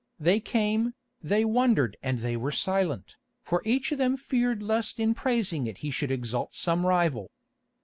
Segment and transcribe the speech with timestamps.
[0.19, 5.13] They came, they wondered and they were silent, for each of them feared lest in
[5.13, 7.29] praising it he should exalt some rival.